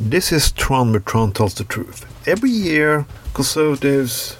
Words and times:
This 0.00 0.30
is 0.30 0.52
Trond 0.52 0.92
where 0.92 1.00
Trond 1.00 1.34
tells 1.34 1.54
the 1.54 1.64
truth. 1.64 2.06
Every 2.24 2.50
year, 2.50 3.04
conservatives 3.34 4.36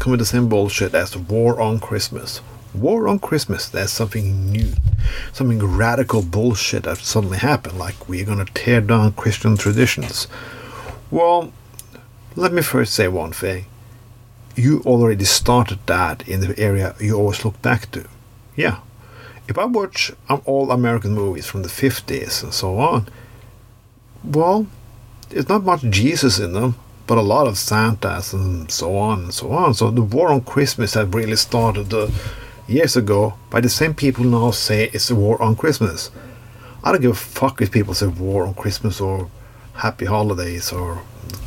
come 0.00 0.10
with 0.10 0.18
the 0.18 0.26
same 0.26 0.48
bullshit 0.48 0.92
as 0.92 1.12
the 1.12 1.20
war 1.20 1.60
on 1.60 1.78
Christmas. 1.78 2.40
War 2.74 3.06
on 3.06 3.20
Christmas, 3.20 3.68
that's 3.68 3.92
something 3.92 4.50
new. 4.50 4.72
Something 5.32 5.60
radical 5.60 6.22
bullshit 6.22 6.82
that 6.82 6.98
suddenly 6.98 7.38
happened, 7.38 7.78
like 7.78 8.08
we're 8.08 8.24
gonna 8.24 8.44
tear 8.46 8.80
down 8.80 9.12
Christian 9.12 9.56
traditions. 9.56 10.26
Well, 11.12 11.52
let 12.34 12.52
me 12.52 12.60
first 12.60 12.92
say 12.92 13.06
one 13.06 13.30
thing. 13.30 13.66
You 14.56 14.82
already 14.84 15.26
started 15.26 15.78
that 15.86 16.26
in 16.28 16.40
the 16.40 16.58
area 16.58 16.96
you 16.98 17.16
always 17.16 17.44
look 17.44 17.62
back 17.62 17.88
to. 17.92 18.04
Yeah. 18.56 18.78
If 19.46 19.58
I 19.58 19.64
watch 19.64 20.10
um, 20.28 20.42
all 20.44 20.72
American 20.72 21.14
movies 21.14 21.46
from 21.46 21.62
the 21.62 21.68
50s 21.68 22.42
and 22.42 22.52
so 22.52 22.78
on, 22.78 23.08
well, 24.24 24.66
there's 25.30 25.48
not 25.48 25.64
much 25.64 25.82
Jesus 25.82 26.38
in 26.38 26.52
them, 26.52 26.76
but 27.06 27.18
a 27.18 27.22
lot 27.22 27.46
of 27.46 27.58
Santas 27.58 28.32
and 28.32 28.70
so 28.70 28.96
on 28.96 29.24
and 29.24 29.34
so 29.34 29.50
on. 29.52 29.74
So 29.74 29.90
the 29.90 30.02
war 30.02 30.28
on 30.28 30.42
Christmas 30.42 30.94
had 30.94 31.14
really 31.14 31.36
started 31.36 31.92
uh, 31.92 32.08
years 32.66 32.96
ago 32.96 33.34
by 33.50 33.60
the 33.60 33.68
same 33.68 33.94
people 33.94 34.24
now 34.24 34.50
say 34.50 34.90
it's 34.92 35.10
a 35.10 35.14
war 35.14 35.40
on 35.42 35.56
Christmas. 35.56 36.10
I 36.84 36.92
don't 36.92 37.00
give 37.00 37.12
a 37.12 37.14
fuck 37.14 37.60
if 37.60 37.72
people 37.72 37.94
say 37.94 38.06
war 38.06 38.46
on 38.46 38.54
Christmas 38.54 39.00
or 39.00 39.30
happy 39.74 40.06
holidays 40.06 40.72
or 40.72 41.02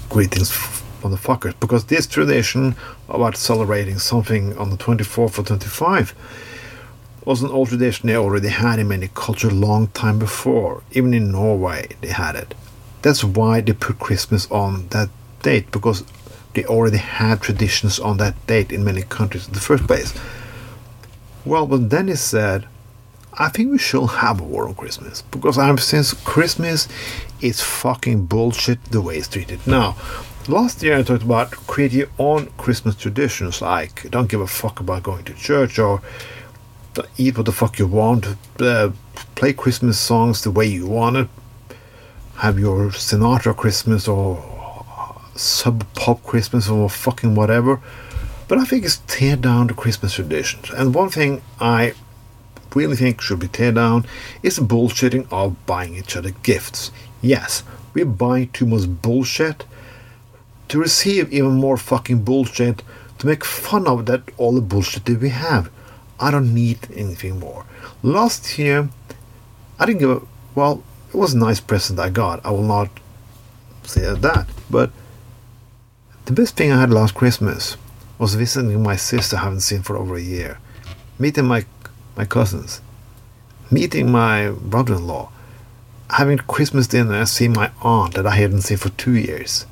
greetings 0.09 0.52
from 0.52 1.11
the 1.11 1.17
fuckers 1.17 1.59
because 1.59 1.86
this 1.86 2.05
tradition 2.05 2.75
about 3.09 3.36
celebrating 3.36 3.98
something 3.98 4.58
on 4.58 4.70
the 4.70 4.77
24th 4.77 5.39
or 5.39 5.44
25 5.44 6.13
was 7.25 7.44
an 7.44 7.50
old 7.50 7.70
tradition 7.70 8.08
they 8.08 8.16
already 8.16 8.50
had 8.50 8.80
in 8.80 8.88
many 8.88 9.09
cultures 9.13 9.53
long 9.53 9.88
time 9.89 10.17
before. 10.17 10.81
Even 10.91 11.13
in 11.13 11.31
Norway 11.31 11.88
they 12.02 12.09
had 12.09 12.36
it. 12.36 12.55
That's 13.01 13.23
why 13.23 13.61
they 13.61 13.73
put 13.73 13.99
Christmas 13.99 14.49
on 14.51 14.87
that 14.89 15.09
date 15.41 15.71
because 15.71 16.03
they 16.53 16.65
already 16.65 16.97
had 16.97 17.41
traditions 17.41 17.99
on 17.99 18.17
that 18.17 18.35
date 18.47 18.71
in 18.71 18.83
many 18.83 19.03
countries 19.03 19.47
in 19.47 19.53
the 19.53 19.59
first 19.59 19.88
place. 19.88 20.13
Well, 21.45 21.66
but 21.66 21.89
then 21.89 22.08
he 22.08 22.16
said, 22.16 22.67
I 23.33 23.49
think 23.49 23.71
we 23.71 23.77
should 23.77 24.05
have 24.08 24.41
a 24.41 24.43
war 24.43 24.67
on 24.67 24.75
Christmas 24.75 25.21
because 25.21 25.58
I'm 25.58 25.77
since 25.77 26.13
Christmas 26.13 26.88
is 27.39 27.61
fucking 27.61 28.25
bullshit 28.25 28.83
the 28.85 29.02
way 29.02 29.17
it's 29.17 29.27
treated 29.30 29.65
now. 29.65 29.95
Last 30.47 30.83
year 30.83 30.97
I 30.97 31.03
talked 31.03 31.23
about 31.23 31.52
creating 31.52 31.99
your 31.99 32.09
own 32.19 32.47
Christmas 32.58 32.95
traditions 32.95 33.61
like 33.61 34.09
don't 34.11 34.30
give 34.30 34.41
a 34.41 34.47
fuck 34.47 34.80
about 34.80 35.03
going 35.03 35.23
to 35.25 35.33
church 35.33 35.80
or 35.80 36.02
eat 37.17 37.38
what 37.38 37.45
the 37.45 37.52
fuck 37.52 37.80
you 37.80 37.88
want, 37.88 38.27
uh, 38.59 38.89
play 39.36 39.53
Christmas 39.53 39.97
songs 39.97 40.43
the 40.43 40.52
way 40.52 40.65
you 40.65 40.86
want 40.86 41.15
it, 41.15 41.27
have 42.42 42.58
your 42.58 42.89
Sinatra 42.89 43.56
Christmas 43.56 44.08
or 44.08 44.44
sub 45.36 45.86
pop 45.94 46.23
Christmas 46.23 46.67
or 46.67 46.89
fucking 46.89 47.36
whatever. 47.36 47.80
But 48.48 48.58
I 48.58 48.66
think 48.66 48.83
it's 48.83 49.03
tear 49.06 49.36
down 49.36 49.67
the 49.67 49.75
Christmas 49.75 50.16
traditions. 50.16 50.72
And 50.72 50.95
one 50.95 51.09
thing 51.09 51.44
I 51.59 51.94
really 52.73 52.95
think 52.95 53.22
should 53.22 53.38
be 53.38 53.48
tear 53.48 53.72
down 53.72 54.08
is 54.42 54.56
the 54.56 54.64
bullshitting 54.64 55.28
of 55.31 55.64
buying 55.67 55.95
each 55.95 56.16
other 56.16 56.31
gifts. 56.42 56.89
Yes, 57.22 57.61
we 57.94 58.03
buy 58.06 58.45
too 58.45 58.66
much 58.66 58.89
bullshit 58.89 59.64
to 60.70 60.80
receive 60.80 61.31
even 61.31 61.52
more 61.52 61.78
fucking 61.78 62.23
bullshit 62.23 62.81
to 63.20 63.28
make 63.28 63.45
fun 63.45 63.86
of 63.86 64.08
that 64.08 64.23
all 64.38 64.53
the 64.55 64.61
bullshit 64.61 65.05
that 65.05 65.22
we 65.22 65.30
have. 65.30 65.70
I 66.20 66.31
don't 66.31 66.55
need 66.55 66.80
anything 66.95 67.38
more. 67.38 67.67
Last 68.02 68.58
year, 68.58 68.89
I 69.78 69.86
didn't 69.86 70.00
give 70.00 70.09
a 70.09 70.22
well 70.55 70.81
it 71.14 71.17
was 71.17 71.34
a 71.34 71.38
nice 71.38 71.59
present 71.59 72.00
I 72.00 72.09
got. 72.09 72.45
I 72.45 72.52
will 72.52 72.64
not 72.64 72.90
say 73.84 74.02
that. 74.14 74.48
But 74.70 74.92
the 76.26 76.31
best 76.31 76.56
thing 76.56 76.72
I 76.72 76.80
had 76.80 76.90
last 76.90 77.16
Christmas 77.16 77.76
was 78.17 78.36
visiting 78.36 78.81
my 78.81 78.95
sister 78.95 79.36
I 79.36 79.42
haven't 79.42 79.62
seen 79.62 79.82
for 79.82 79.98
over 79.98 80.16
a 80.16 80.22
year, 80.22 80.59
meeting 81.20 81.45
my 81.45 81.66
my 82.16 82.26
cousins, 82.26 82.82
meeting 83.70 84.11
my 84.11 84.52
brother-in-law, 84.52 85.30
having 86.11 86.38
Christmas 86.38 86.88
dinner 86.88 87.16
and 87.16 87.27
seeing 87.27 87.54
my 87.54 87.71
aunt 87.82 88.14
that 88.14 88.27
I 88.27 88.36
hadn't 88.36 88.61
seen 88.61 88.77
for 88.77 88.89
two 88.89 89.16
years. 89.16 89.66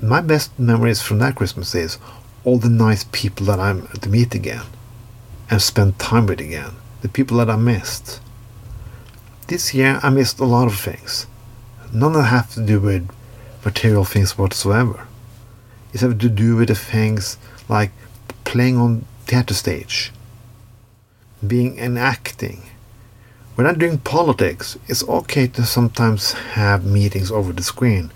My 0.00 0.20
best 0.20 0.58
memories 0.58 1.00
from 1.00 1.18
that 1.20 1.36
Christmas 1.36 1.74
is 1.74 1.98
all 2.44 2.58
the 2.58 2.68
nice 2.68 3.04
people 3.12 3.46
that 3.46 3.60
I'm 3.60 3.86
to 3.88 4.08
meet 4.08 4.34
again 4.34 4.62
and 5.50 5.62
spend 5.62 5.98
time 5.98 6.26
with 6.26 6.40
again, 6.40 6.72
the 7.00 7.08
people 7.08 7.38
that 7.38 7.50
I 7.50 7.56
missed. 7.56 8.20
This 9.48 9.72
year 9.72 9.98
I 10.02 10.10
missed 10.10 10.40
a 10.40 10.44
lot 10.44 10.66
of 10.66 10.78
things. 10.78 11.26
None 11.90 12.12
that 12.12 12.24
have 12.24 12.52
to 12.52 12.60
do 12.60 12.80
with 12.80 13.08
material 13.64 14.04
things 14.04 14.36
whatsoever. 14.36 15.08
It's 15.90 16.02
have 16.02 16.18
to 16.18 16.28
do 16.28 16.56
with 16.56 16.68
the 16.68 16.74
things 16.74 17.38
like 17.66 17.92
playing 18.44 18.76
on 18.76 19.06
theater 19.24 19.54
stage, 19.54 20.12
being 21.40 21.78
and 21.80 21.98
acting. 21.98 22.60
When 23.54 23.66
I'm 23.66 23.78
doing 23.78 23.96
politics, 23.96 24.76
it's 24.86 25.08
okay 25.08 25.46
to 25.46 25.64
sometimes 25.64 26.32
have 26.32 26.84
meetings 26.84 27.30
over 27.30 27.50
the 27.54 27.62
screen. 27.62 28.10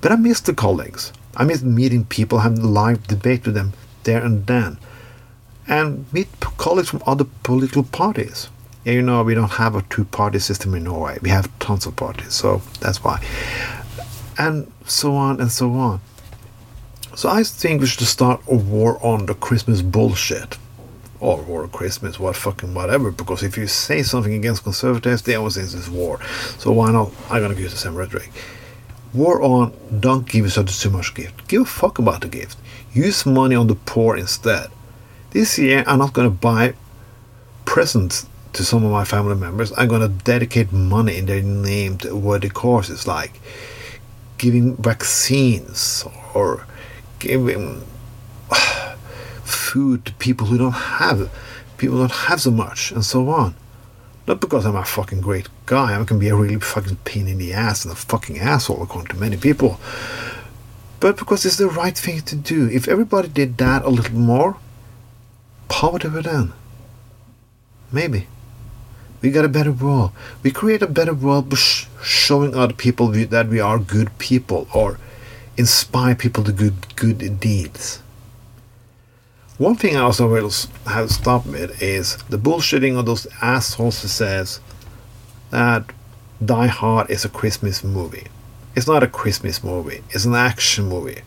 But 0.00 0.10
I 0.10 0.16
miss 0.16 0.40
the 0.40 0.52
colleagues. 0.52 1.12
I 1.36 1.44
miss 1.44 1.62
meeting 1.62 2.06
people, 2.06 2.40
having 2.40 2.74
live 2.74 3.06
debate 3.06 3.46
with 3.46 3.54
them 3.54 3.74
there 4.02 4.24
and 4.24 4.44
then. 4.48 4.78
And 5.68 6.12
meet 6.12 6.26
colleagues 6.40 6.90
from 6.90 7.04
other 7.06 7.26
political 7.44 7.84
parties 7.84 8.48
you 8.84 9.02
know, 9.02 9.22
we 9.22 9.34
don't 9.34 9.50
have 9.50 9.74
a 9.74 9.82
two 9.82 10.04
party 10.04 10.38
system 10.38 10.74
in 10.74 10.84
Norway. 10.84 11.18
We 11.22 11.30
have 11.30 11.50
tons 11.58 11.86
of 11.86 11.96
parties, 11.96 12.32
so 12.32 12.62
that's 12.80 13.04
why. 13.04 13.22
And 14.38 14.70
so 14.86 15.14
on 15.14 15.40
and 15.40 15.52
so 15.52 15.72
on. 15.72 16.00
So 17.14 17.28
I 17.28 17.42
think 17.42 17.80
we 17.80 17.86
should 17.86 18.06
start 18.06 18.40
a 18.48 18.54
war 18.54 18.98
on 19.04 19.26
the 19.26 19.34
Christmas 19.34 19.82
bullshit. 19.82 20.56
Or 21.18 21.42
war 21.42 21.64
on 21.64 21.68
Christmas, 21.68 22.18
what 22.18 22.34
fucking 22.34 22.72
whatever. 22.72 23.10
Because 23.10 23.42
if 23.42 23.58
you 23.58 23.66
say 23.66 24.02
something 24.02 24.32
against 24.32 24.62
conservatives, 24.62 25.20
they 25.20 25.34
always 25.34 25.56
say 25.56 25.62
this 25.62 25.88
war. 25.88 26.18
So 26.56 26.72
why 26.72 26.90
not? 26.92 27.12
I'm 27.28 27.42
gonna 27.42 27.54
use 27.54 27.72
the 27.72 27.78
same 27.78 27.94
rhetoric. 27.94 28.30
War 29.12 29.42
on 29.42 29.74
don't 29.98 30.26
give 30.26 30.46
other 30.56 30.72
too 30.72 30.88
much 30.88 31.14
gift. 31.14 31.46
Give 31.48 31.62
a 31.62 31.64
fuck 31.66 31.98
about 31.98 32.22
the 32.22 32.28
gift. 32.28 32.56
Use 32.94 33.26
money 33.26 33.54
on 33.54 33.66
the 33.66 33.74
poor 33.74 34.16
instead. 34.16 34.70
This 35.32 35.58
year 35.58 35.84
I'm 35.86 35.98
not 35.98 36.14
gonna 36.14 36.30
buy 36.30 36.72
presents 37.66 38.26
to 38.52 38.64
some 38.64 38.84
of 38.84 38.90
my 38.90 39.04
family 39.04 39.36
members, 39.36 39.72
I'm 39.76 39.88
going 39.88 40.02
to 40.02 40.24
dedicate 40.24 40.72
money 40.72 41.16
in 41.16 41.26
their 41.26 41.42
name 41.42 41.98
to 41.98 42.14
what 42.14 42.42
the 42.42 42.48
worthy 42.48 42.48
causes 42.48 43.06
like 43.06 43.40
giving 44.38 44.76
vaccines 44.76 46.04
or 46.34 46.66
giving 47.18 47.82
food 49.44 50.06
to 50.06 50.14
people 50.14 50.46
who 50.46 50.56
don't 50.56 50.72
have 50.72 51.30
people 51.80 51.98
don't 51.98 52.12
have 52.28 52.40
so 52.40 52.50
much 52.50 52.92
and 52.92 53.04
so 53.04 53.30
on. 53.30 53.54
Not 54.26 54.40
because 54.40 54.66
I'm 54.66 54.76
a 54.76 54.84
fucking 54.84 55.22
great 55.22 55.48
guy, 55.64 55.98
I 55.98 56.04
can 56.04 56.18
be 56.18 56.28
a 56.28 56.36
really 56.36 56.60
fucking 56.60 56.96
pain 57.04 57.26
in 57.26 57.38
the 57.38 57.54
ass 57.54 57.84
and 57.84 57.92
a 57.92 57.96
fucking 57.96 58.38
asshole 58.38 58.82
according 58.82 59.08
to 59.08 59.20
many 59.20 59.38
people. 59.38 59.80
But 61.00 61.16
because 61.16 61.46
it's 61.46 61.56
the 61.56 61.68
right 61.68 61.96
thing 61.96 62.20
to 62.20 62.36
do. 62.36 62.68
If 62.68 62.86
everybody 62.86 63.28
did 63.28 63.56
that 63.58 63.82
a 63.84 63.88
little 63.88 64.18
more, 64.18 64.58
power 65.68 65.98
to 65.98 66.08
them. 66.10 66.52
Maybe. 67.90 68.26
We 69.22 69.30
got 69.30 69.44
a 69.44 69.48
better 69.48 69.72
world. 69.72 70.12
We 70.42 70.50
create 70.50 70.82
a 70.82 70.86
better 70.86 71.12
world 71.12 71.50
by 71.50 71.56
sh- 71.56 71.86
showing 72.02 72.54
other 72.54 72.72
people 72.72 73.08
that 73.08 73.48
we 73.48 73.60
are 73.60 73.78
good 73.78 74.16
people 74.18 74.66
or 74.74 74.98
inspire 75.56 76.14
people 76.14 76.42
to 76.44 76.52
good 76.52 76.96
good 76.96 77.40
deeds. 77.40 78.02
One 79.58 79.76
thing 79.76 79.94
I 79.94 80.00
also 80.00 80.26
will 80.26 80.50
have 80.86 81.08
to 81.08 81.12
stop 81.12 81.44
with 81.44 81.82
is 81.82 82.16
the 82.30 82.38
bullshitting 82.38 82.98
of 82.98 83.04
those 83.04 83.26
assholes 83.42 84.00
who 84.00 84.08
says 84.08 84.60
that 85.50 85.92
Die 86.42 86.66
Hard 86.68 87.10
is 87.10 87.26
a 87.26 87.28
Christmas 87.28 87.84
movie. 87.84 88.26
It's 88.74 88.86
not 88.86 89.02
a 89.02 89.06
Christmas 89.06 89.62
movie. 89.62 90.02
It's 90.10 90.24
an 90.24 90.34
action 90.34 90.86
movie 90.86 91.20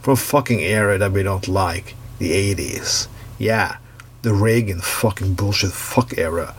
from 0.00 0.14
a 0.14 0.16
fucking 0.16 0.60
era 0.60 0.96
that 0.96 1.12
we 1.12 1.22
don't 1.22 1.48
like, 1.48 1.94
the 2.18 2.30
80s. 2.54 3.08
Yeah, 3.38 3.76
the 4.22 4.32
Reagan 4.32 4.80
fucking 4.80 5.34
bullshit 5.34 5.72
fuck 5.72 6.16
era 6.16 6.54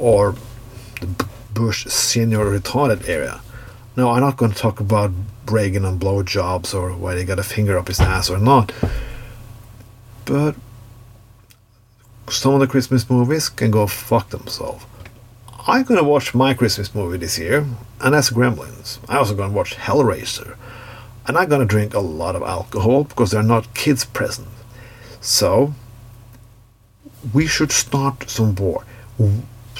or 0.00 0.34
the 1.00 1.26
Bush 1.52 1.86
senior 1.86 2.38
retarded 2.38 3.08
area. 3.08 3.40
Now, 3.96 4.10
I'm 4.10 4.20
not 4.20 4.36
going 4.36 4.52
to 4.52 4.58
talk 4.58 4.80
about 4.80 5.10
Reagan 5.46 5.84
and 5.84 6.00
blowjobs 6.00 6.74
or 6.74 6.92
why 6.92 7.14
they 7.14 7.24
got 7.24 7.38
a 7.38 7.42
finger 7.42 7.76
up 7.78 7.88
his 7.88 8.00
ass 8.00 8.30
or 8.30 8.38
not. 8.38 8.72
But 10.24 10.54
some 12.28 12.54
of 12.54 12.60
the 12.60 12.66
Christmas 12.66 13.10
movies 13.10 13.48
can 13.48 13.70
go 13.70 13.86
fuck 13.86 14.30
themselves. 14.30 14.84
I'm 15.66 15.82
gonna 15.82 16.04
watch 16.04 16.34
my 16.34 16.54
Christmas 16.54 16.94
movie 16.94 17.18
this 17.18 17.38
year, 17.38 17.66
and 18.00 18.14
that's 18.14 18.30
Gremlins. 18.30 18.98
I'm 19.08 19.18
also 19.18 19.34
gonna 19.34 19.52
watch 19.52 19.76
Hellraiser. 19.76 20.56
And 21.26 21.36
I'm 21.36 21.48
gonna 21.48 21.66
drink 21.66 21.92
a 21.92 22.00
lot 22.00 22.36
of 22.36 22.42
alcohol 22.42 23.04
because 23.04 23.30
there 23.32 23.40
are 23.40 23.44
not 23.44 23.74
kids 23.74 24.04
present. 24.04 24.48
So, 25.20 25.74
we 27.34 27.46
should 27.46 27.72
start 27.72 28.30
some 28.30 28.54
war 28.54 28.84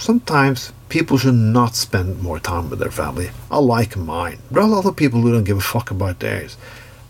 sometimes 0.00 0.72
people 0.88 1.18
should 1.18 1.34
not 1.34 1.76
spend 1.76 2.22
more 2.22 2.38
time 2.38 2.70
with 2.70 2.78
their 2.78 2.90
family. 2.90 3.30
I 3.50 3.58
like 3.58 3.96
mine. 3.96 4.38
There 4.50 4.62
are 4.62 4.66
a 4.66 4.70
lot 4.70 4.86
of 4.86 4.96
people 4.96 5.20
who 5.20 5.32
don't 5.32 5.44
give 5.44 5.58
a 5.58 5.60
fuck 5.60 5.90
about 5.90 6.20
theirs. 6.20 6.56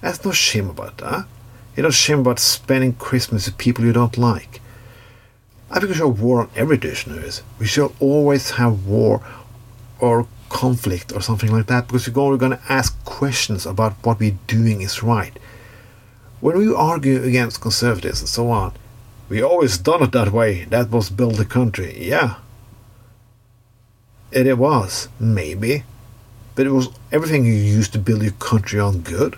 There's 0.01 0.25
no 0.25 0.33
shame 0.33 0.69
about 0.69 0.99
that. 0.99 1.27
You're 1.77 1.85
not 1.85 1.95
shame 1.95 2.21
about 2.21 2.39
spending 2.39 2.95
Christmas 2.95 3.47
with 3.47 3.59
people 3.59 3.85
you 3.85 3.93
don't 3.93 4.19
like. 4.19 4.61
I 5.71 5.79
think 5.79 5.91
we 5.91 5.95
should 5.95 6.09
have 6.09 6.21
war 6.21 6.41
on 6.43 6.51
every 6.57 6.77
dish 6.77 7.07
nowadays. 7.07 7.43
We 7.59 7.67
should 7.67 7.93
always 8.01 8.51
have 8.53 8.87
war 8.87 9.23
or 10.01 10.27
conflict 10.49 11.13
or 11.13 11.21
something 11.21 11.53
like 11.53 11.67
that 11.67 11.87
because 11.87 12.09
we're 12.09 12.37
going 12.37 12.59
to 12.59 12.61
ask 12.69 13.03
questions 13.05 13.67
about 13.67 13.95
what 14.03 14.19
we're 14.19 14.39
doing 14.49 14.81
is 14.81 15.03
right. 15.03 15.39
When 16.41 16.59
we 16.59 16.75
argue 16.75 17.23
against 17.23 17.61
conservatives 17.61 18.21
and 18.21 18.29
so 18.29 18.51
on, 18.51 18.73
we 19.29 19.43
always 19.43 19.79
done 19.79 20.03
it 20.03 20.13
that 20.13 20.33
way. 20.33 20.65
That 20.65 20.91
was 20.91 21.09
build 21.09 21.37
the 21.37 21.45
country. 21.45 21.97
Yeah. 21.97 22.37
And 24.33 24.47
it 24.47 24.59
was, 24.59 25.09
maybe. 25.19 25.85
But 26.55 26.67
it 26.67 26.71
was 26.71 26.89
everything 27.11 27.45
you 27.45 27.53
used 27.53 27.93
to 27.93 27.99
build 27.99 28.23
your 28.23 28.33
country 28.33 28.79
on 28.79 29.01
good. 29.01 29.37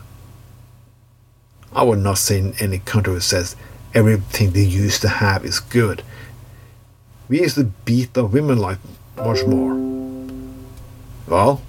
I 1.75 1.83
would 1.83 2.01
not 2.01 2.19
say 2.19 2.39
in 2.39 2.55
any 2.61 2.79
country 2.79 3.15
that 3.15 3.23
says 3.23 3.57
everything 3.95 4.51
they 4.51 4.65
used 4.65 5.01
to 5.03 5.09
have 5.09 5.45
is 5.45 5.61
good. 5.61 6.03
We 7.29 7.41
used 7.41 7.55
to 7.55 7.65
beat 7.85 8.13
the 8.13 8.25
women 8.25 8.59
like 8.59 8.79
much 9.17 9.47
more. 9.47 9.75
Well, 11.27 11.63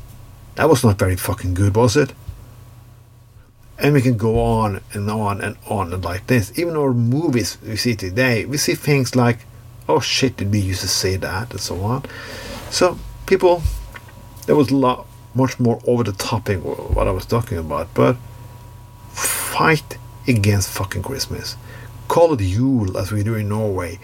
that 0.56 0.70
was 0.70 0.84
not 0.84 1.00
very 1.00 1.16
fucking 1.16 1.54
good, 1.54 1.76
was 1.76 1.96
it? 1.96 2.14
And 3.80 3.94
we 3.94 4.02
can 4.02 4.18
go 4.18 4.40
on 4.40 4.82
and 4.92 5.10
on 5.10 5.42
and 5.42 5.56
on 5.70 5.94
and 5.94 6.04
like 6.04 6.28
this. 6.28 6.58
Even 6.58 6.76
our 6.76 6.94
movies 6.94 7.58
we 7.62 7.76
see 7.76 7.96
today, 7.96 8.46
we 8.46 8.58
see 8.58 8.76
things 8.76 9.16
like, 9.16 9.40
oh 9.88 10.00
shit, 10.00 10.38
did 10.38 10.52
we 10.52 10.60
used 10.60 10.82
to 10.82 10.88
say 10.88 11.16
that 11.16 11.52
and 11.52 11.60
so 11.60 11.82
on. 11.82 12.04
So 12.70 12.98
people, 13.26 13.62
there 14.46 14.56
was 14.56 14.72
a 14.72 14.76
lot 14.76 15.06
much 15.36 15.60
more 15.60 15.80
over 15.88 16.04
the 16.04 16.12
topic 16.12 16.60
what 16.60 17.08
I 17.08 17.12
was 17.12 17.26
talking 17.26 17.58
about, 17.58 17.94
but 17.94 18.18
fight 19.12 19.98
against 20.28 20.70
fucking 20.70 21.04
Christmas. 21.04 21.58
Call 22.08 22.34
it 22.34 22.42
Yule 22.42 22.98
as 22.98 23.12
we 23.12 23.24
do 23.24 23.36
in 23.36 23.50
Norway. 23.50 24.00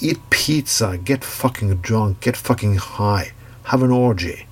Eat 0.00 0.18
pizza, 0.30 0.98
get 0.98 1.22
fucking 1.24 1.76
drunk, 1.76 2.20
get 2.20 2.36
fucking 2.36 2.76
high, 2.76 3.32
have 3.64 3.82
an 3.82 3.90
orgy. 3.90 4.46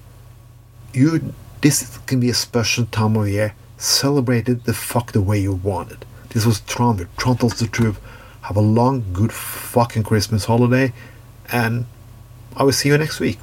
You 0.92 1.34
this 1.60 1.98
can 2.06 2.20
be 2.20 2.30
a 2.30 2.34
special 2.34 2.86
time 2.86 3.16
of 3.16 3.28
year. 3.28 3.54
Celebrate 3.76 4.48
it 4.48 4.64
the 4.64 4.72
fuck 4.72 5.12
the 5.12 5.20
way 5.20 5.40
you 5.40 5.52
want 5.52 5.90
it. 5.90 6.04
This 6.30 6.46
was 6.46 6.60
Trond. 6.60 7.06
Trond 7.16 7.40
tells 7.40 7.58
the 7.58 7.66
truth. 7.66 8.00
Have 8.42 8.56
a 8.56 8.60
long, 8.60 9.04
good 9.12 9.32
fucking 9.32 10.04
Christmas 10.04 10.44
holiday, 10.44 10.92
and 11.52 11.86
I 12.56 12.62
will 12.64 12.72
see 12.72 12.88
you 12.88 12.98
next 12.98 13.20
week. 13.20 13.38